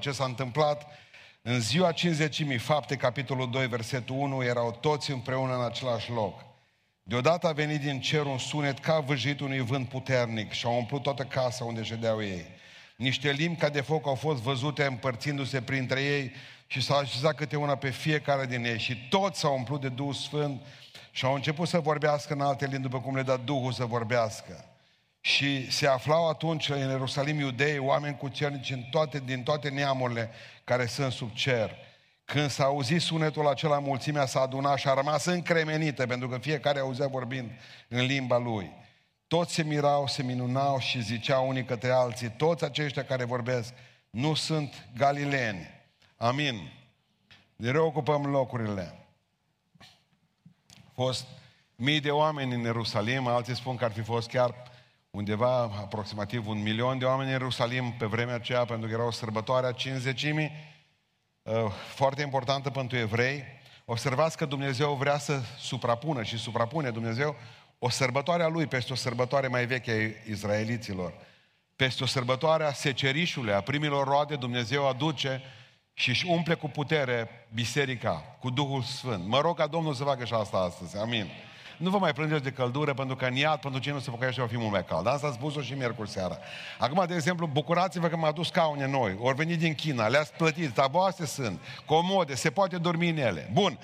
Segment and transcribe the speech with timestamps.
[0.00, 0.86] ce s-a întâmplat
[1.42, 6.44] în ziua cinzecimii, fapte, capitolul 2, versetul 1, erau toți împreună în același loc.
[7.02, 11.02] Deodată a venit din cer un sunet ca vâjit unui vânt puternic și a umplut
[11.02, 12.44] toată casa unde ședeau ei.
[12.96, 16.32] Niște limbi ca de foc au fost văzute împărțindu-se printre ei
[16.66, 20.12] și s-au așezat câte una pe fiecare din ei și toți s-au umplut de Duhul
[20.12, 20.62] Sfânt
[21.10, 24.69] și au început să vorbească în alte limbi după cum le da Duhul să vorbească.
[25.20, 30.30] Și se aflau atunci în Ierusalim iudei, oameni cu cernici în toate, din toate neamurile
[30.64, 31.76] care sunt sub cer.
[32.24, 36.78] Când s-a auzit sunetul acela, mulțimea s-a adunat și a rămas încremenită, pentru că fiecare
[36.78, 37.50] auzea vorbind
[37.88, 38.72] în limba lui.
[39.26, 43.74] Toți se mirau, se minunau și ziceau unii către alții, toți aceștia care vorbesc
[44.10, 45.70] nu sunt galileeni.
[46.16, 46.72] Amin.
[47.56, 49.06] Ne reocupăm locurile.
[50.94, 51.26] Au fost
[51.76, 54.69] mii de oameni în Ierusalim, alții spun că ar fi fost chiar
[55.10, 59.10] undeva aproximativ un milion de oameni în Ierusalim pe vremea aceea, pentru că era o
[59.10, 60.50] sărbătoare a cinzecimii,
[61.42, 61.54] uh,
[61.94, 63.44] foarte importantă pentru evrei.
[63.84, 67.36] Observați că Dumnezeu vrea să suprapună și suprapune Dumnezeu
[67.78, 69.90] o sărbătoare a Lui peste o sărbătoare mai veche
[70.26, 71.14] a izraeliților.
[71.76, 75.42] Peste o sărbătoare a secerișului, a primilor roade, Dumnezeu aduce
[75.92, 79.26] și își umple cu putere biserica, cu Duhul Sfânt.
[79.26, 80.96] Mă rog ca Domnul să facă și asta astăzi.
[80.96, 81.30] Amin.
[81.80, 84.40] Nu vă mai plângeți de căldură, pentru că în iad, pentru cine nu se pocăiește,
[84.40, 85.06] va fi mult mai cald.
[85.06, 86.38] Asta a spus-o și miercuri seara.
[86.78, 89.16] Acum, de exemplu, bucurați-vă că m-a adus scaune noi.
[89.20, 93.50] Ori venit din China, le-ați plătit, tavoase sunt, comode, se poate dormi în ele.
[93.52, 93.78] Bun.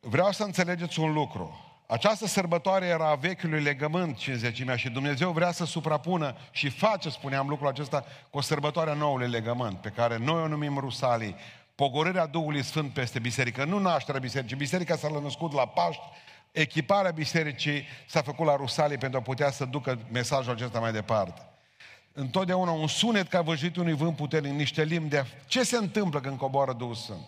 [0.00, 1.60] Vreau să înțelegeți un lucru.
[1.86, 7.48] Această sărbătoare era a vechiului legământ, cinzecimea, și Dumnezeu vrea să suprapună și face, spuneam
[7.48, 11.36] lucrul acesta, cu o sărbătoare a noului legământ, pe care noi o numim Rusalii,
[11.74, 14.56] pogorârea Duhului Sfânt peste biserică, nu nașterea bisericii.
[14.56, 16.02] Biserica s-a născut la Paști,
[16.60, 21.42] echiparea bisericii s-a făcut la Rusalii pentru a putea să ducă mesajul acesta mai departe.
[22.12, 25.24] Întotdeauna un sunet ca văjit unui vânt puternic, niște limbi de...
[25.46, 27.26] Ce se întâmplă când coboară Duhul Sfânt?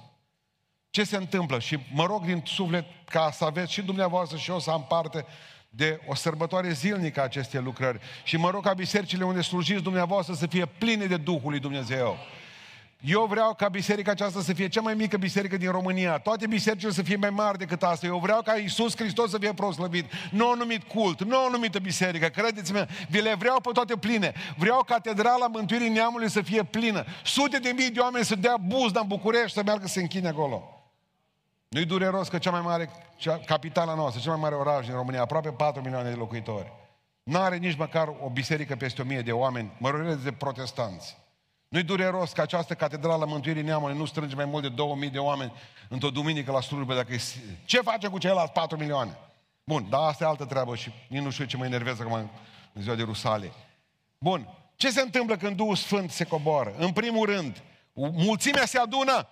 [0.90, 1.58] Ce se întâmplă?
[1.58, 5.24] Și mă rog din suflet ca să aveți și dumneavoastră și eu să am parte
[5.68, 8.00] de o sărbătoare zilnică a acestei lucrări.
[8.24, 12.17] Și mă rog ca bisericile unde slujiți dumneavoastră să fie pline de Duhul lui Dumnezeu.
[13.01, 16.19] Eu vreau ca biserica aceasta să fie cea mai mică biserică din România.
[16.19, 18.07] Toate bisericile să fie mai mari decât asta.
[18.07, 20.13] Eu vreau ca Iisus Hristos să fie proslăvit.
[20.31, 22.27] Nu o numit cult, nu o numită biserică.
[22.27, 24.33] Credeți-mă, vi le vreau pe toate pline.
[24.57, 27.05] Vreau catedrala Mântuirii Neamului să fie plină.
[27.25, 30.29] Sute de mii de oameni să dea buzda în București să meargă să se închine
[30.29, 30.73] acolo.
[31.69, 35.20] Nu-i dureros că cea mai mare, cea, capitala noastră, cel mai mare oraș din România,
[35.20, 36.73] aproape 4 milioane de locuitori,
[37.23, 41.17] nu are nici măcar o biserică peste 1000 de oameni, mă de protestanți.
[41.68, 45.52] Nu-i dureros că această catedrală Mântuirii Neamului nu strânge mai mult de 2000 de oameni
[45.89, 47.20] într-o duminică la slujbă dacă e...
[47.64, 49.18] Ce face cu ceilalți 4 milioane?
[49.64, 52.30] Bun, dar asta e altă treabă și nici nu știu ce mă enervează acum
[52.73, 53.52] în ziua de Rusalii.
[54.18, 56.74] Bun, ce se întâmplă când Duhul Sfânt se coboară?
[56.79, 57.62] În primul rând,
[58.12, 59.29] mulțimea se adună.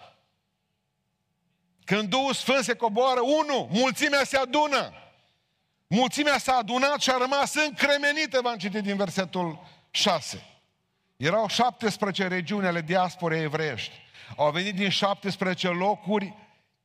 [1.85, 4.93] Când Duhul Sfânt se coboară, unu, mulțimea se adună.
[5.87, 9.59] Mulțimea s-a adunat și a rămas încremenită, v-am citit din versetul
[9.91, 10.56] 6.
[11.17, 13.93] Erau 17 regiuni ale diasporei evreiești.
[14.37, 16.35] Au venit din 17 locuri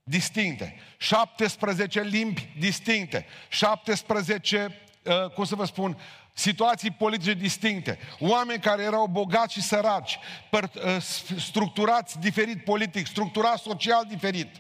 [0.04, 5.98] distincte, 17 limbi distincte, 17, uh, cum să vă spun,
[6.34, 11.02] situații politice distincte, oameni care erau bogați și săraci, păr- uh,
[11.38, 14.56] structurați diferit politic, structurați social diferit.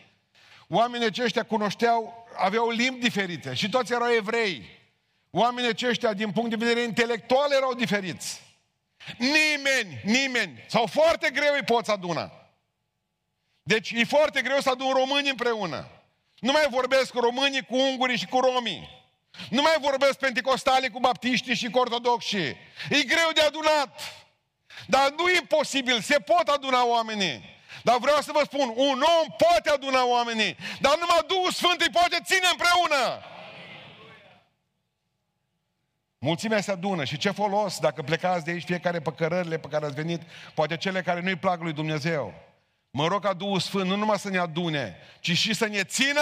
[0.67, 4.79] Oamenii aceștia cunoșteau, aveau limbi diferite și toți erau evrei.
[5.29, 8.50] Oamenii aceștia, din punct de vedere intelectual, erau diferiți.
[9.17, 12.31] Nimeni, nimeni, sau foarte greu îi poți aduna.
[13.63, 15.87] Deci e foarte greu să adun români împreună.
[16.39, 18.89] Nu mai vorbesc românii cu ungurii și cu romii.
[19.49, 22.57] Nu mai vorbesc pentecostali cu baptiștii și cu ortodoxii.
[22.89, 24.01] E greu de adunat.
[24.87, 27.59] Dar nu e posibil, se pot aduna oamenii.
[27.83, 31.89] Dar vreau să vă spun, un om poate aduna oamenii, dar numai Duhul Sfânt îi
[31.89, 33.23] poate ține împreună.
[36.23, 39.85] Mulțimea se adună și ce folos dacă plecați de aici fiecare pe cărările pe care
[39.85, 40.21] ați venit,
[40.53, 42.33] poate cele care nu-i plac lui Dumnezeu.
[42.91, 46.21] Mă rog ca Duhul Sfânt nu numai să ne adune, ci și să ne țină.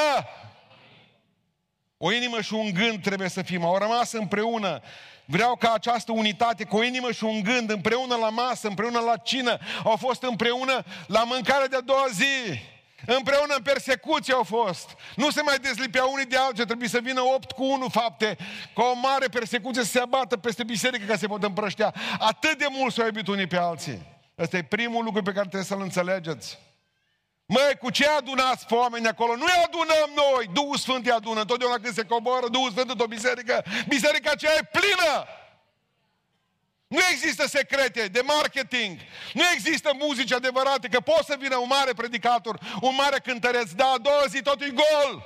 [1.97, 3.63] O inimă și un gând trebuie să fim.
[3.63, 4.81] Au rămas împreună.
[5.25, 9.17] Vreau ca această unitate, cu o inimă și un gând, împreună la masă, împreună la
[9.17, 12.59] cină, au fost împreună la mâncare de a doua zi.
[13.05, 14.89] Împreună în persecuție au fost.
[15.15, 18.37] Nu se mai dezlipea unii de alții, trebuie să vină opt cu unu fapte,
[18.75, 21.93] ca o mare persecuție să se abată peste biserică ca să se pot împrăștea.
[22.19, 24.01] Atât de mult s-au iubit unii pe alții.
[24.37, 26.57] Ăsta e primul lucru pe care trebuie să-l înțelegeți.
[27.45, 29.35] Măi, cu ce adunați pe oameni acolo?
[29.35, 30.49] Nu-i adunăm noi!
[30.53, 31.39] Duhul Sfânt îi adună.
[31.39, 35.25] Întotdeauna când se coboară Duhul Sfânt într-o biserică, biserica aceea e plină!
[36.89, 38.99] Nu există secrete de marketing.
[39.33, 43.87] Nu există muzici adevărate, că poate să vină un mare predicator, un mare cântăreț, dar
[43.93, 45.23] a doua zi totul e gol.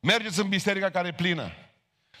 [0.00, 1.52] Mergeți în biserica care e plină.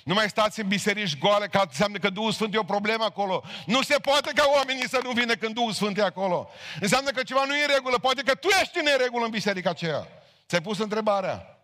[0.04, 3.44] Nu mai stați în biserici goale, că înseamnă că Duhul Sfânt e o problemă acolo.
[3.66, 6.50] Nu se poate ca oamenii să nu vină când Duhul Sfânt e acolo.
[6.80, 7.98] Înseamnă că ceva nu e în regulă.
[7.98, 10.08] Poate că tu ești în regulă în biserica aceea.
[10.48, 11.55] Ți-ai pus întrebarea.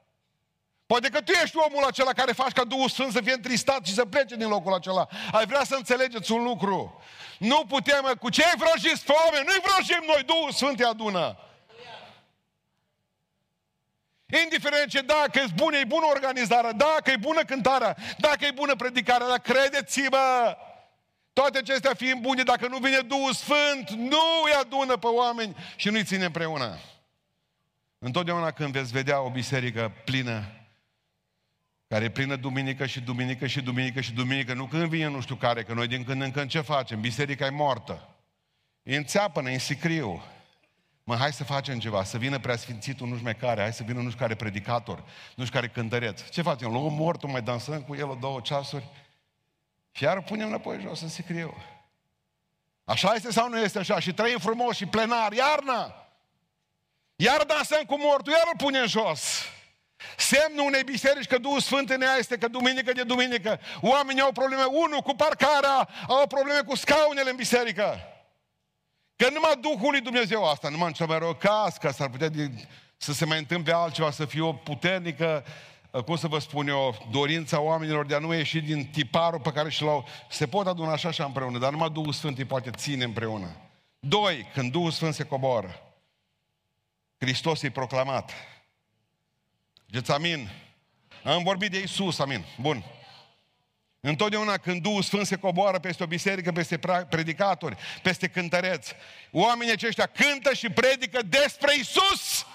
[0.93, 3.95] Poate că tu ești omul acela care faci ca Duhul Sfânt să fie întristat și
[3.95, 5.09] să plece din locul acela.
[5.33, 7.03] Ai vrea să înțelegeți un lucru.
[7.39, 9.45] Nu putem, cu ce ai vrăjiți pe oameni?
[9.47, 11.39] Nu-i vrăjim noi, Duhul Sfânt îi adună.
[14.43, 18.75] Indiferent ce dacă e bună, e bună organizarea, dacă e bună cântarea, dacă e bună
[18.75, 20.57] predicarea, dar credeți-mă,
[21.33, 25.89] toate acestea fiind bune, dacă nu vine Duhul Sfânt, nu îi adună pe oameni și
[25.89, 26.79] nu-i ține împreună.
[27.99, 30.45] Întotdeauna când veți vedea o biserică plină,
[31.93, 35.35] care e plină duminică și duminică și duminică și duminică, nu când vine nu știu
[35.35, 37.01] care, că noi din când în când ce facem?
[37.01, 38.09] Biserica e moartă.
[38.83, 40.23] E în țeapănă, e în sicriu.
[41.05, 44.09] Mă, hai să facem ceva, să vină preasfințitul nu știu care, hai să vină nu
[44.09, 45.05] știu care predicator,
[45.35, 46.29] nu știu care cântăreț.
[46.29, 46.71] Ce facem?
[46.71, 48.85] Luăm mortul, mai dansăm cu el o două ceasuri
[49.91, 51.55] și iar punem înapoi jos în sicriu.
[52.85, 54.01] Așa este sau nu este așa?
[54.01, 56.07] Și trăim frumos și plenar, iarna!
[57.17, 59.45] Iar dansăm cu mortul, iar îl punem jos.
[60.17, 64.33] Semnul unei biserici că Duhul Sfânt în ea este că duminică de duminică oamenii au
[64.33, 68.01] probleme, unul cu parcarea, au probleme cu scaunele în biserică.
[69.17, 72.29] Că numai Duhul lui Dumnezeu asta, numai în cel mai rău caz, că s-ar putea
[72.29, 72.51] de,
[72.97, 75.45] să se mai întâmple altceva, să fie o puternică,
[76.05, 79.71] cum să vă spun eu, dorința oamenilor de a nu ieși din tiparul pe care
[79.71, 80.07] și l-au...
[80.31, 83.57] Se pot aduna așa și împreună, dar numai Duhul Sfânt îi poate ține împreună.
[83.99, 85.83] Doi, când Duhul Sfânt se coboară,
[87.19, 88.33] Hristos e proclamat.
[89.93, 90.51] Ziceți amin.
[91.25, 92.45] Am vorbit de Isus, amin.
[92.61, 92.85] Bun.
[94.01, 98.95] Întotdeauna când Duhul Sfânt se coboară peste o biserică, peste predicatori, peste cântăreți,
[99.31, 102.47] oamenii aceștia cântă și predică despre Isus.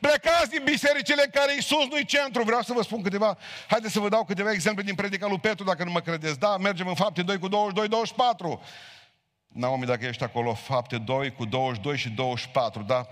[0.00, 2.42] Plecați din bisericile în care Isus nu-i centru.
[2.42, 3.38] Vreau să vă spun câteva,
[3.68, 6.38] haideți să vă dau câteva exemple din predica lui Petru, dacă nu mă credeți.
[6.38, 8.62] Da, mergem în fapte 2 cu 22, 24.
[9.46, 13.06] Naomi, dacă ești acolo, fapte 2 cu 22 și 24, da?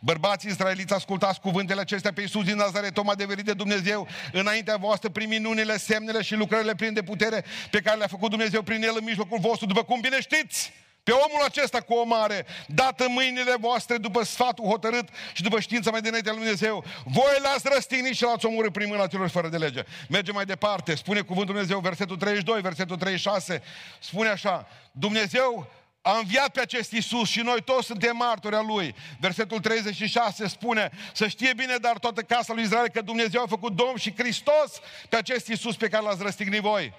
[0.00, 5.08] Bărbații israeliți, ascultați cuvântele acestea pe Iisus din Nazaret, om adeverit de Dumnezeu, înaintea voastră
[5.08, 8.94] prin minunile, semnele și lucrările pline de putere pe care le-a făcut Dumnezeu prin el
[8.98, 10.72] în mijlocul vostru, după cum bine știți.
[11.06, 15.60] Pe omul acesta cu o mare, dat în mâinile voastre după sfatul hotărât și după
[15.60, 19.48] știința mai dinainte lui Dumnezeu, voi l-ați răstignit și l-ați omorât prin mâna celor fără
[19.48, 19.82] de lege.
[20.08, 23.62] Mergem mai departe, spune cuvântul Dumnezeu, versetul 32, versetul 36,
[23.98, 25.70] spune așa, Dumnezeu
[26.06, 28.94] a înviat pe acest Iisus și noi toți suntem martori a Lui.
[29.20, 33.72] Versetul 36 spune, să știe bine, dar toată casa lui Israel, că Dumnezeu a făcut
[33.72, 36.94] Domn și Hristos pe acest Iisus pe care l-ați răstignit voi.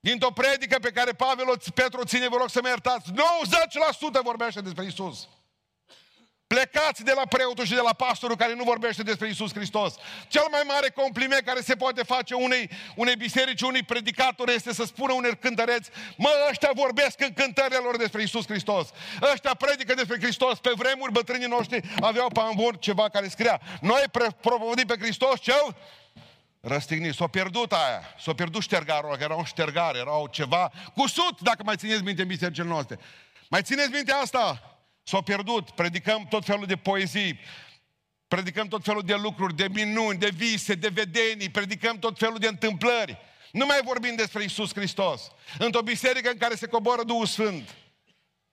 [0.00, 3.14] Dintr-o predică pe care Pavel Petru ține, vă rog să mă iertați, 90%
[4.22, 5.28] vorbește despre Iisus.
[6.46, 9.94] Plecați de la preotul și de la pastorul care nu vorbește despre Isus Hristos.
[10.28, 14.84] Cel mai mare compliment care se poate face unei, unei biserici, unui predicator este să
[14.84, 18.88] spună unei cântăreți, mă, ăștia vorbesc în cântările lor despre Isus Hristos.
[19.32, 20.58] Ăștia predică despre Hristos.
[20.58, 23.60] Pe vremuri bătrânii noștri aveau pe ambur ceva care scria.
[23.80, 24.02] Noi
[24.40, 25.76] propovădim pe Hristos cel
[26.60, 27.14] răstignit.
[27.14, 28.02] S-a pierdut aia.
[28.20, 32.28] S-a pierdut ștergarul, că era un ștergar, era ceva cusut, dacă mai țineți minte în
[32.28, 32.98] bisericile noastre.
[33.48, 34.73] Mai țineți minte asta?
[35.04, 37.38] S-au pierdut, predicăm tot felul de poezii,
[38.28, 42.46] predicăm tot felul de lucruri, de minuni, de vise, de vedenii, predicăm tot felul de
[42.46, 43.18] întâmplări.
[43.52, 45.30] Nu mai vorbim despre Isus Hristos.
[45.58, 47.74] Într-o biserică în care se coboară Duhul Sfânt,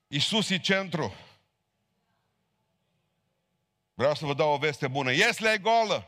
[0.07, 1.15] Isus e centru.
[3.93, 5.11] Vreau să vă dau o veste bună.
[5.11, 6.05] Iesle e golă.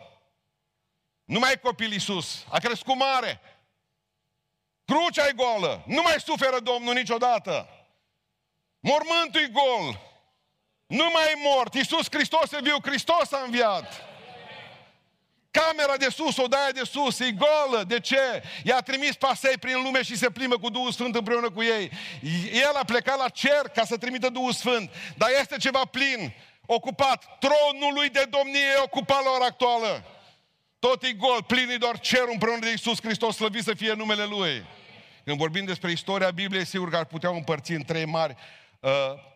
[1.25, 2.45] Nu mai e copil Isus.
[2.49, 3.41] A crescut mare.
[4.85, 5.83] Crucea e golă.
[5.87, 7.69] Nu mai suferă Domnul niciodată.
[8.79, 10.12] Mormântul e gol.
[10.93, 11.73] Nu mai e mort.
[11.73, 12.77] Iisus Hristos e viu.
[12.83, 14.01] Hristos a înviat.
[15.51, 17.83] Camera de sus, odaia de sus, e goală.
[17.83, 18.43] De ce?
[18.63, 21.91] I-a trimis pasei prin lume și se plimbă cu Duhul Sfânt împreună cu ei.
[22.51, 24.91] El a plecat la cer ca să trimită Duhul Sfânt.
[25.17, 26.33] Dar este ceva plin,
[26.65, 27.37] ocupat.
[27.39, 30.05] Tronul lui de domnie e ocupat la ora actuală.
[30.79, 34.25] Tot e gol, plin e doar cerul împreună de Iisus Hristos, slăvit să fie numele
[34.25, 34.65] Lui.
[35.23, 38.35] Când vorbim despre istoria Bibliei, sigur că ar putea împărți în trei mari
[38.79, 38.91] uh,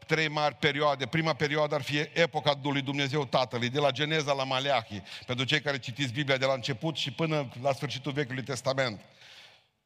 [0.08, 1.06] trei mari perioade.
[1.06, 5.62] Prima perioadă ar fi epoca lui Dumnezeu Tatălui, de la Geneza la Maleahi, pentru cei
[5.62, 9.02] care citiți Biblia de la început și până la sfârșitul Vechiului Testament.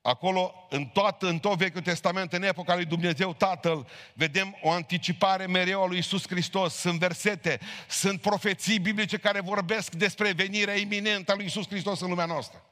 [0.02, 5.46] Acolo, în tot, în tot Vechiul Testament, în epoca lui Dumnezeu Tatăl, vedem o anticipare
[5.46, 6.74] mereu a lui Isus Hristos.
[6.74, 7.60] Sunt versete,
[7.90, 12.71] sunt profeții biblice care vorbesc despre venirea iminentă a lui Isus Hristos în lumea noastră.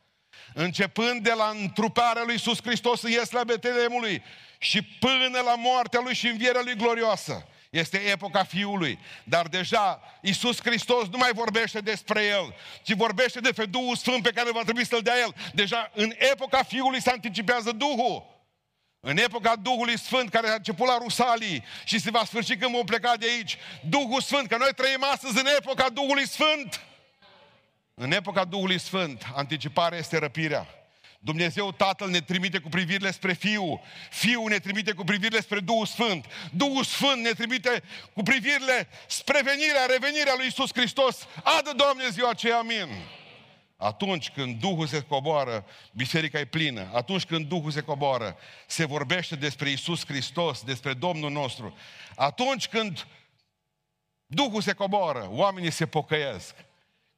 [0.54, 4.24] Începând de la întruparea lui Iisus Hristos în Iesla Betelemului
[4.58, 7.48] și până la moartea lui și învierea lui glorioasă.
[7.70, 9.00] Este epoca Fiului.
[9.24, 14.32] Dar deja Iisus Hristos nu mai vorbește despre El, ci vorbește despre Duhul Sfânt pe
[14.32, 15.36] care va trebui să-L dea El.
[15.54, 18.38] Deja în epoca Fiului se anticipează Duhul.
[19.00, 22.86] În epoca Duhului Sfânt care a început la Rusalii și se va sfârși când vom
[22.86, 23.58] pleca de aici.
[23.90, 26.82] Duhul Sfânt, că noi trăim astăzi în epoca Duhului Sfânt.
[28.02, 30.68] În epoca Duhului Sfânt, anticiparea este răpirea.
[31.20, 33.82] Dumnezeu Tatăl ne trimite cu privirile spre Fiul.
[34.10, 36.26] Fiul ne trimite cu privirile spre Duhul Sfânt.
[36.52, 41.28] Duhul Sfânt ne trimite cu privirile spre venirea, revenirea lui Isus Hristos.
[41.44, 42.88] Adă, Doamne, ziua aceea, amin.
[43.78, 46.90] Atunci când Duhul se coboară, biserica e plină.
[46.94, 48.38] Atunci când Duhul se coboară,
[48.68, 51.78] se vorbește despre Isus Hristos, despre Domnul nostru.
[52.16, 53.08] Atunci când
[54.26, 56.56] Duhul se coboară, oamenii se pocăiesc.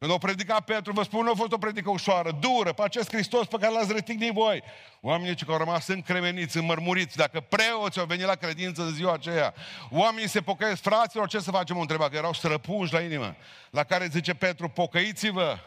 [0.01, 3.09] Când o predica Petru, vă spun, nu a fost o predică ușoară, dură, pe acest
[3.11, 4.63] Hristos pe care l-ați rătignit voi.
[5.01, 9.53] Oamenii ce au rămas încremeniți, înmărmuriți, dacă preoți au venit la credință în ziua aceea,
[9.89, 11.77] oamenii se pocăiesc, fraților, ce să facem?
[11.77, 13.35] O întreba, că erau străpunși la inimă.
[13.69, 15.57] La care zice Petru, pocăiți-vă,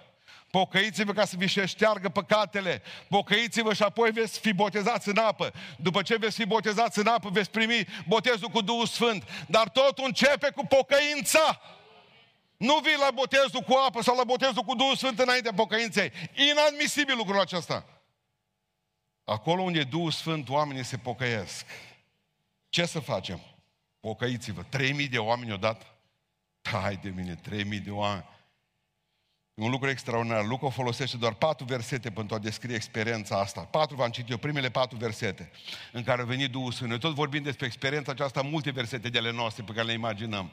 [0.50, 2.82] Pocăiți-vă ca să vi se șteargă păcatele.
[3.08, 5.52] Pocăiți-vă și apoi veți fi botezați în apă.
[5.76, 9.22] După ce veți fi botezați în apă, veți primi botezul cu Duhul Sfânt.
[9.46, 11.60] Dar totul începe cu pocăința.
[12.64, 16.12] Nu vii la botezul cu apă sau la botezul cu Duhul Sfânt înaintea pocăinței.
[16.50, 17.86] Inadmisibil lucrul acesta.
[19.24, 21.66] Acolo unde e Duhul Sfânt, oamenii se pocăiesc.
[22.68, 23.40] Ce să facem?
[24.00, 24.62] Pocăiți-vă.
[24.62, 25.86] 3000 de oameni odată?
[26.62, 28.28] Hai de mine, 3000 de oameni.
[29.54, 30.44] E un lucru extraordinar.
[30.44, 33.60] Luca folosește doar patru versete pentru a descrie experiența asta.
[33.60, 35.50] Patru, v-am citit eu, primele patru versete
[35.92, 36.90] în care a venit Duhul Sfânt.
[36.90, 40.52] Noi tot vorbim despre experiența aceasta, multe versete de ale noastre pe care le imaginăm.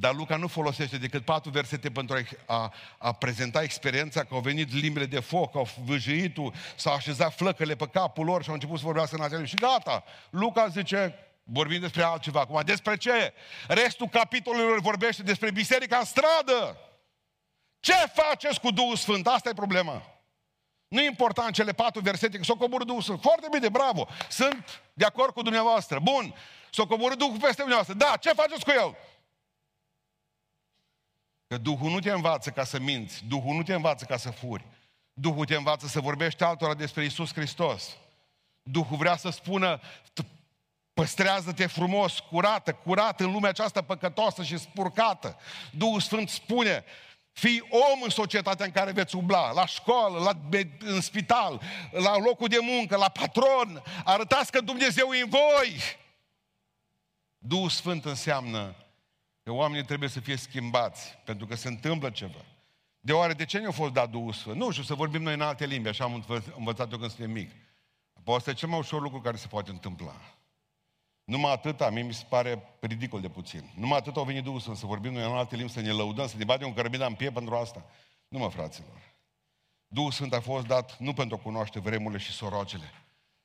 [0.00, 4.40] Dar Luca nu folosește decât patru versete pentru a, a, a prezenta experiența că au
[4.40, 6.36] venit limbile de foc, au vâjit
[6.76, 10.04] s-au așezat flăcăle pe capul lor și au început să vorbească în acele și gata.
[10.30, 12.40] Luca zice, vorbim despre altceva.
[12.40, 13.32] Acum, despre ce?
[13.68, 16.78] Restul capitolului vorbește despre biserica în stradă.
[17.80, 19.26] Ce faceți cu Duhul Sfânt?
[19.26, 20.02] Asta e problema.
[20.88, 23.20] Nu e important cele patru versete, că s-o coborât Duhul Sfânt.
[23.20, 24.08] Foarte bine, bravo.
[24.28, 25.98] Sunt de acord cu dumneavoastră.
[26.02, 26.34] Bun.
[26.70, 27.94] S-o coborât Duhul peste dumneavoastră.
[27.94, 28.96] Da, ce faceți cu el?
[31.48, 34.64] Că Duhul nu te învață ca să minți, Duhul nu te învață ca să furi.
[35.12, 37.96] Duhul te învață să vorbești altora despre Isus Hristos.
[38.62, 39.80] Duhul vrea să spună,
[40.92, 45.36] păstrează-te frumos, curată, curată în lumea aceasta păcătoasă și spurcată.
[45.70, 46.84] Duhul Sfânt spune,
[47.32, 52.48] fii om în societatea în care veți umbla, la școală, la, în spital, la locul
[52.48, 53.82] de muncă, la patron.
[54.04, 55.80] Arătați că Dumnezeu e în voi.
[57.38, 58.74] Duhul Sfânt înseamnă
[59.48, 62.44] Că oamenii trebuie să fie schimbați, pentru că se întâmplă ceva.
[63.00, 64.56] De oare de ce ne-a fost dat Duhul Sfânt?
[64.56, 66.24] Nu știu, să vorbim noi în alte limbi, așa am
[66.56, 67.50] învățat eu când suntem mic.
[68.12, 70.14] Apoi asta e cel mai ușor lucru care se poate întâmpla.
[71.24, 73.70] Numai atâta, mie mi se pare ridicol de puțin.
[73.74, 76.26] Numai atât au venit Duhul Sfânt, să vorbim noi în alte limbi, să ne lăudăm,
[76.26, 77.84] să ne batem un cărămida în piept pentru asta.
[78.28, 79.14] Nu mă, fraților.
[79.86, 82.92] Duhul Sfânt a fost dat nu pentru a cunoaște vremurile și sorocele,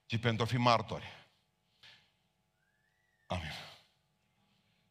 [0.06, 1.06] ci pentru a fi martori.
[3.28, 3.73] Amin.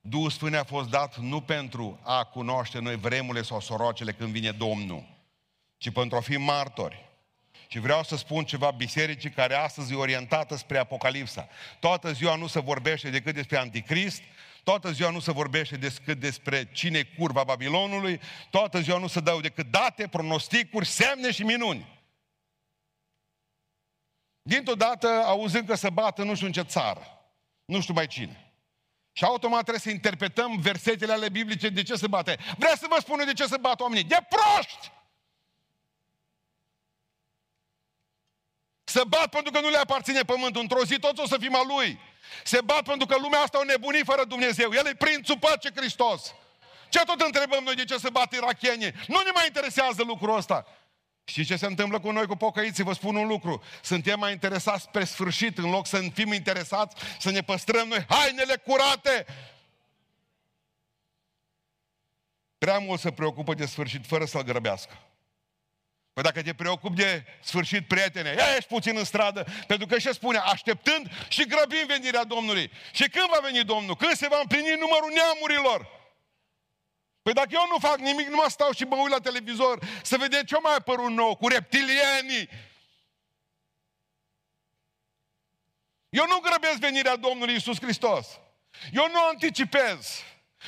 [0.04, 4.50] Duhul Sfânt a fost dat nu pentru a cunoaște noi vremurile sau sorocele când vine
[4.50, 5.06] Domnul,
[5.76, 7.10] ci pentru a fi martori.
[7.66, 11.48] Și vreau să spun ceva bisericii care astăzi e orientată spre Apocalipsa.
[11.80, 14.22] Toată ziua nu se vorbește decât despre Anticrist,
[14.64, 19.20] toată ziua nu se vorbește decât despre cine e curva Babilonului, toată ziua nu se
[19.20, 22.00] dau decât date, pronosticuri, semne și minuni.
[24.42, 27.00] Dintr-o dată auzând că se bată nu știu în ce țară,
[27.64, 28.51] nu știu mai cine.
[29.12, 32.38] Și automat trebuie să interpretăm versetele ale biblice de ce se bate.
[32.58, 34.04] Vrea să vă spună de ce se bat oamenii.
[34.04, 34.92] De proști!
[38.84, 40.60] Se bat pentru că nu le aparține pământul.
[40.60, 41.98] Într-o zi toți o să fim a lui.
[42.44, 44.72] Se bat pentru că lumea asta o nebunit fără Dumnezeu.
[44.72, 46.34] El e prințul păcii Hristos.
[46.88, 48.92] Ce tot întrebăm noi de ce se bat irachienii?
[49.06, 50.66] Nu ne mai interesează lucrul ăsta.
[51.24, 52.84] Și ce se întâmplă cu noi, cu pocăiții?
[52.84, 53.62] Vă spun un lucru.
[53.82, 58.56] Suntem mai interesați spre sfârșit, în loc să fim interesați să ne păstrăm noi hainele
[58.56, 59.26] curate.
[62.58, 64.98] Prea mult se preocupă de sfârșit, fără să-l grăbească.
[66.12, 70.12] Păi dacă te preocupi de sfârșit, prietene, ia ești puțin în stradă, pentru că ce
[70.12, 70.38] spune?
[70.38, 72.70] Așteptând și grăbim venirea Domnului.
[72.92, 73.96] Și când va veni Domnul?
[73.96, 76.01] Când se va împlini numărul neamurilor?
[77.22, 80.16] Păi dacă eu nu fac nimic, nu mă stau și mă uit la televizor să
[80.16, 82.48] vedem ce mai apărut nou cu reptilienii.
[86.08, 88.26] Eu nu grăbesc venirea Domnului Isus Hristos.
[88.92, 90.22] Eu nu anticipez.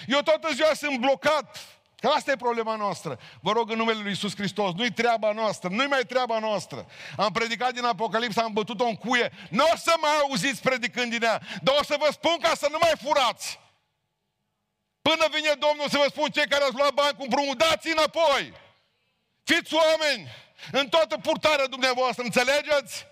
[0.06, 3.18] Eu toată ziua sunt blocat Că asta e problema noastră.
[3.40, 6.86] Vă rog în numele Lui Iisus Hristos, nu-i treaba noastră, nu-i mai treaba noastră.
[7.16, 9.32] Am predicat din Apocalipsa, am bătut-o în cuie.
[9.50, 12.68] Nu o să mai auziți predicând din ea, dar o să vă spun ca să
[12.70, 13.58] nu mai furați.
[15.08, 18.42] Până vine Domnul să vă spun cei care ați luat bani cu împrumut, dați înapoi.
[19.42, 20.22] Fiți oameni
[20.72, 23.06] în toată purtarea dumneavoastră, înțelegeți?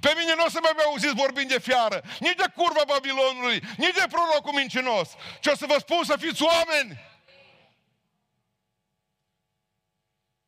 [0.00, 3.98] Pe mine nu o să mai auziți vorbind de fiară, nici de curva Babilonului, nici
[4.00, 5.08] de prorocul mincinos.
[5.40, 7.00] Ce o să vă spun să fiți oameni.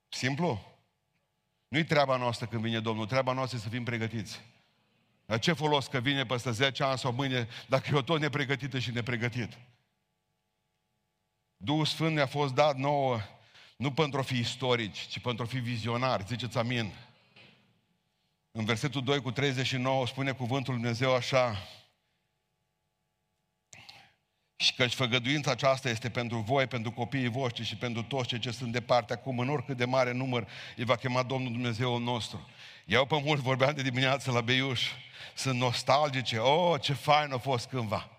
[0.09, 0.51] Simplu.
[1.69, 4.41] Nu-i treaba noastră când vine Domnul, treaba noastră e să fim pregătiți.
[5.27, 8.91] Dar ce folos că vine peste 10 ani sau mâine dacă eu tot nepregătită și
[8.91, 9.53] nepregătit?
[11.61, 13.21] Duhul Sfânt ne-a fost dat nouă
[13.77, 16.25] nu pentru a fi istorici, ci pentru a fi vizionari.
[16.27, 16.93] Ziceți amin.
[18.51, 21.69] În versetul 2 cu 39 spune cuvântul Lui Dumnezeu așa,
[24.61, 28.51] și căci făgăduința aceasta este pentru voi, pentru copiii voștri și pentru toți cei ce
[28.51, 32.49] sunt departe acum, în oricât de mare număr, îi va chema Domnul Dumnezeu nostru.
[32.87, 34.91] Eu pe mult vorbeam de dimineață la Beiuș,
[35.35, 38.18] sunt nostalgice, oh, ce fain a fost cândva.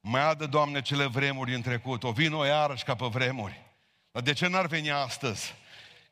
[0.00, 3.62] Mai adă, Doamne, cele vremuri în trecut, o vin o iarăși ca pe vremuri.
[4.10, 5.54] Dar de ce n-ar veni astăzi?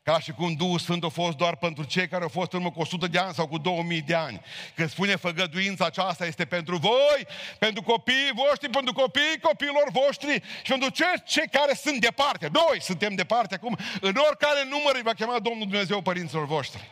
[0.03, 2.71] Ca și cum Duhul Sfânt a fost doar pentru cei care au fost în urmă
[2.71, 4.41] cu 100 de ani sau cu 2000 de ani.
[4.75, 7.27] Când spune făgăduința aceasta este pentru voi,
[7.59, 12.49] pentru copiii voștri, pentru copiii copiilor voștri și pentru cei, cei care sunt departe.
[12.53, 13.77] Noi suntem departe acum.
[14.01, 16.89] În oricare număr îi va chema Domnul Dumnezeu părinților voștri.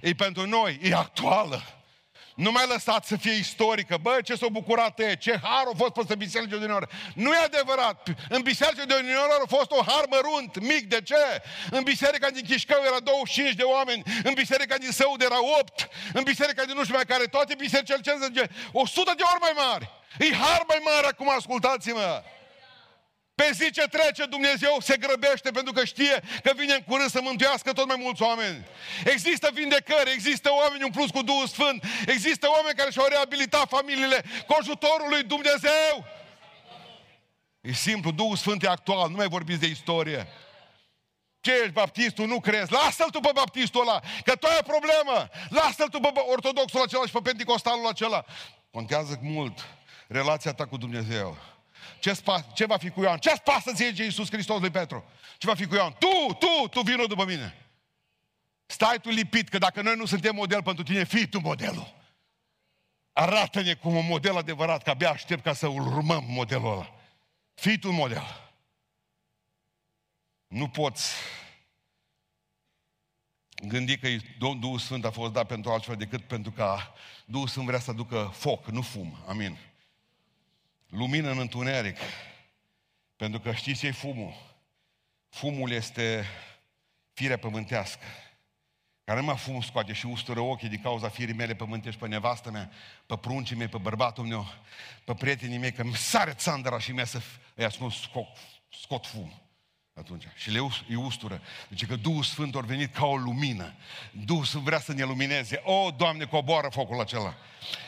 [0.00, 1.79] E pentru noi, e actuală.
[2.44, 3.98] Nu mai lăsați să fie istorică.
[4.02, 6.86] Bă, ce s-a bucurat e, ce har a fost peste biserica de uneori.
[7.14, 8.08] Nu e adevărat.
[8.28, 10.88] În biserica de uneori a fost un har mărunt, mic.
[10.88, 11.42] De ce?
[11.70, 16.22] În biserica din Chișcău era 25 de oameni, în biserica din Săud era 8, în
[16.22, 19.90] biserica din nu știu mai care, toate bisericile 50 100 de ori mai mari.
[20.18, 22.22] E har mai mare acum, ascultați-mă.
[23.40, 27.20] Pe zi ce trece, Dumnezeu se grăbește pentru că știe că vine în curând să
[27.22, 28.66] mântuiască tot mai mulți oameni.
[29.04, 34.24] Există vindecări, există oameni în plus cu Duhul Sfânt, există oameni care și-au reabilitat familiile
[34.46, 36.04] cu ajutorul lui Dumnezeu.
[37.60, 40.26] E simplu, Duhul Sfânt e actual, nu mai vorbiți de istorie.
[41.40, 42.72] Ce ești baptistul, nu crezi?
[42.72, 45.28] Lasă-l tu pe baptistul ăla, că tu ai o problemă.
[45.48, 48.24] Lasă-l tu pe ortodoxul acela și pe pentecostalul acela.
[48.70, 49.66] Contează mult
[50.08, 51.36] relația ta cu Dumnezeu
[51.98, 53.18] ce, spa, ce va fi cu Ioan?
[53.18, 55.04] Ce-ți pasă ție, Iisus Hristos lui Petru?
[55.38, 55.96] Ce va fi cu Ioan?
[55.98, 57.66] Tu, tu, tu vină după mine.
[58.66, 61.94] Stai tu lipit, că dacă noi nu suntem model pentru tine, fii tu modelul.
[63.12, 66.94] Arată-ne cum un model adevărat, că abia aștept ca să urmăm modelul ăla.
[67.54, 68.52] Fii tu model.
[70.46, 71.12] Nu poți
[73.66, 77.80] gândi că Duhul Sfânt a fost dat pentru altceva decât pentru ca Duhul Sfânt vrea
[77.80, 79.16] să aducă foc, nu fum.
[79.26, 79.69] Amin
[80.90, 81.96] lumină în întuneric.
[83.16, 84.34] Pentru că știți ce fumul?
[85.28, 86.24] Fumul este
[87.12, 88.04] firea pământească.
[89.04, 92.70] Care numai fum scoate și ustură ochii din cauza firii mele pământești pe nevastă mea,
[93.06, 94.46] pe pruncii mei, pe bărbatul meu,
[95.04, 97.20] pe prietenii mei, că mi sare țandăra și mea să
[97.54, 98.36] îi ascund scot,
[98.68, 99.49] scot fum
[100.00, 100.24] atunci.
[100.34, 100.58] Și le
[100.88, 101.40] îi ustură.
[101.68, 103.74] Deci că Duhul Sfânt a venit ca o lumină.
[104.24, 105.60] Duhul Sfânt vrea să ne lumineze.
[105.64, 107.34] O, Doamne, coboară focul acela.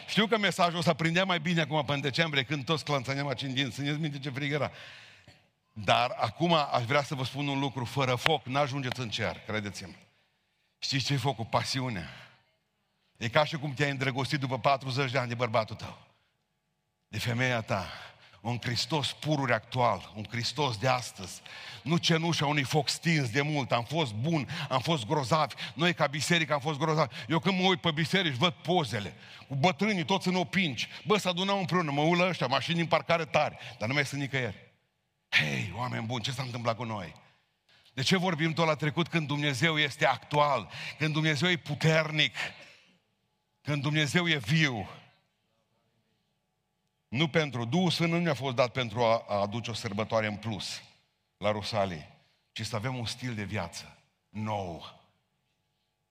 [0.09, 3.71] Știu că mesajul ăsta prindea mai bine acum până în decembrie, când toți clănțăneam acindin.
[3.71, 4.71] Să ne minte ce frig era.
[5.73, 7.85] Dar acum aș vrea să vă spun un lucru.
[7.85, 9.93] Fără foc n-ajungeți în cer, credeți-mă.
[10.79, 11.45] Știți ce e focul?
[11.45, 12.09] Pasiunea.
[13.17, 15.99] E ca și cum te-ai îndrăgostit după 40 de ani de bărbatul tău.
[17.09, 17.87] De femeia ta
[18.43, 21.41] un Hristos pururi actual, un Hristos de astăzi.
[21.83, 25.55] Nu cenușa unui foc stins de mult, am fost bun, am fost grozavi.
[25.75, 27.15] Noi ca biserică am fost grozavi.
[27.29, 29.15] Eu când mă uit pe biserici, văd pozele,
[29.49, 30.89] cu bătrânii toți în opinci.
[31.07, 34.21] Bă, să adunăm împreună, mă ulă ăștia, mașini în parcare tari, dar nu mai sunt
[34.21, 34.73] nicăieri.
[35.29, 37.15] Hei, oameni buni, ce s-a întâmplat cu noi?
[37.95, 42.35] De ce vorbim tot la trecut când Dumnezeu este actual, când Dumnezeu e puternic,
[43.63, 44.89] când Dumnezeu e viu?
[47.13, 50.37] Nu pentru, Duhul Sfânt nu ne-a fost dat pentru a, a aduce o sărbătoare în
[50.37, 50.83] plus
[51.37, 52.09] la Rusalii,
[52.53, 53.99] ci să avem un stil de viață
[54.29, 55.01] nou.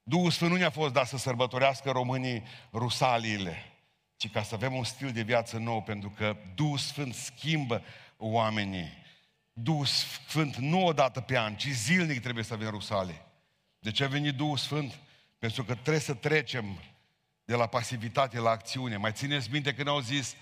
[0.03, 3.71] Duhul Sfânt nu ne-a fost dat să sărbătorească românii Rusaliile,
[4.15, 7.83] ci ca să avem un stil de viață nou, pentru că Duhul Sfânt schimbă
[8.17, 8.97] oamenii.
[9.53, 13.21] Duhul Sfânt nu o dată pe an, ci zilnic trebuie să avem Rusalii.
[13.79, 14.99] De ce a venit Duhul Sfânt?
[15.39, 16.79] Pentru că trebuie să trecem
[17.43, 18.97] de la pasivitate la acțiune.
[18.97, 20.35] Mai țineți minte când au zis,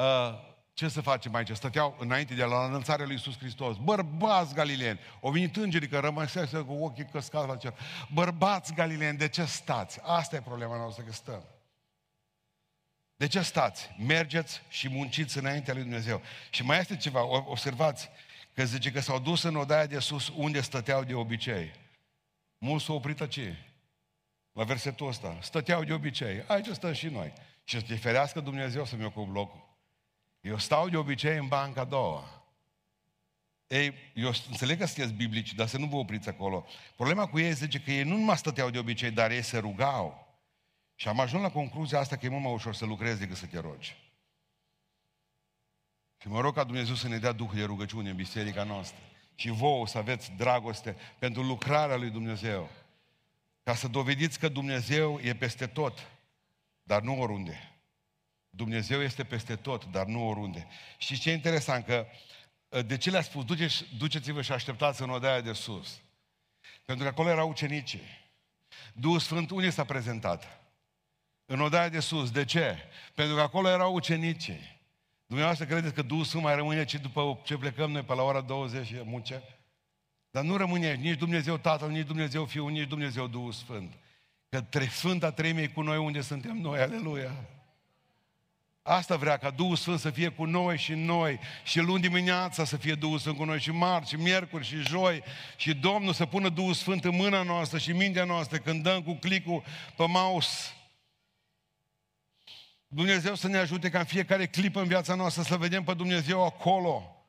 [0.00, 1.50] uh, ce să facem aici?
[1.50, 3.76] Stăteau înainte de la înălțarea lui Iisus Hristos.
[3.76, 5.00] Bărbați galileeni.
[5.22, 7.74] Au venit îngerii că rămăsese cu ochii căscați la cer.
[8.12, 10.00] Bărbați galileeni, de ce stați?
[10.02, 11.44] Asta e problema noastră, că stăm.
[13.16, 13.90] De ce stați?
[14.06, 16.22] Mergeți și munciți înaintea lui Dumnezeu.
[16.50, 18.10] Și mai este ceva, observați,
[18.54, 21.72] Că zice că s-au dus în odaia de sus unde stăteau de obicei.
[22.58, 23.40] Mulți s-au oprit aici.
[24.52, 25.38] La versetul ăsta.
[25.40, 26.44] Stăteau de obicei.
[26.46, 27.32] Aici stăm și noi.
[27.64, 29.69] Și să te ferească Dumnezeu să-mi ocup locul.
[30.40, 32.44] Eu stau de obicei în banca a doua.
[33.66, 36.66] Ei, eu înțeleg că sunteți biblici, dar să nu vă opriți acolo.
[36.96, 40.28] Problema cu ei zice că ei nu numai stăteau de obicei, dar ei se rugau.
[40.94, 43.46] Și am ajuns la concluzia asta că e mult mai ușor să lucrezi decât să
[43.46, 43.96] te rogi.
[46.18, 49.00] Și mă rog ca Dumnezeu să ne dea Duh de rugăciune în biserica noastră.
[49.34, 52.70] Și vouă să aveți dragoste pentru lucrarea lui Dumnezeu.
[53.62, 56.10] Ca să dovediți că Dumnezeu e peste tot,
[56.82, 57.69] dar nu oriunde.
[58.50, 60.66] Dumnezeu este peste tot, dar nu oriunde.
[60.98, 62.06] Și ce e interesant, că
[62.72, 66.00] ă, de ce le-a spus, duceți, duceți-vă și așteptați în odaia de sus?
[66.84, 68.02] Pentru că acolo erau ucenicii.
[68.92, 70.60] Duhul Sfânt unde s-a prezentat?
[71.46, 72.30] În odaia de sus.
[72.30, 72.78] De ce?
[73.14, 74.78] Pentru că acolo erau ucenicii.
[75.26, 78.40] Dumneavoastră credeți că Duhul Sfânt mai rămâne ce după ce plecăm noi pe la ora
[78.40, 79.42] 20 și munce?
[80.30, 83.94] Dar nu rămâne nici Dumnezeu Tatăl, nici Dumnezeu Fiul, nici Dumnezeu Duhul Sfânt.
[84.48, 87.48] Că tre- Sfânta Treimie cu noi unde suntem noi, aleluia.
[88.82, 92.76] Asta vrea ca Duhul Sfânt să fie cu noi și noi și luni dimineața să
[92.76, 95.22] fie Duhul Sfânt cu noi și marți și miercuri și joi
[95.56, 99.12] și Domnul să pună Duhul Sfânt în mâna noastră și mintea noastră când dăm cu
[99.12, 99.62] clicul
[99.96, 100.74] pe mouse
[102.92, 106.44] Dumnezeu să ne ajute ca în fiecare clipă în viața noastră să vedem pe Dumnezeu
[106.44, 107.24] acolo.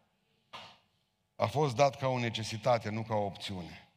[1.35, 3.89] A fost dat ca o necesitate, nu ca o opțiune.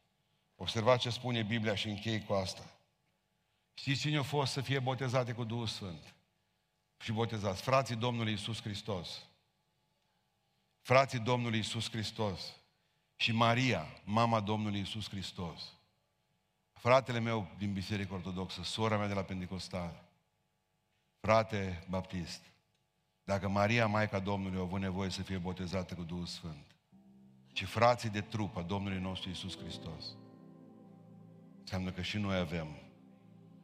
[0.55, 2.61] Observați ce spune Biblia și închei cu asta.
[3.73, 6.15] Știți cine a fost să fie botezate cu Duhul Sfânt?
[7.05, 7.61] Și botezați.
[7.61, 9.25] Frații Domnului Isus Hristos.
[10.81, 12.53] Frații Domnului Isus Hristos.
[13.15, 15.73] Și Maria, mama Domnului Isus Hristos.
[16.73, 20.03] Fratele meu din Biserică Ortodoxă, sora mea de la Pentecostal
[21.19, 22.41] frate baptist,
[23.23, 26.75] dacă Maria, Maica Domnului, a avut nevoie să fie botezată cu Duhul Sfânt,
[27.53, 30.05] și frații de trup a Domnului nostru Isus Hristos,
[31.59, 32.84] înseamnă că și noi avem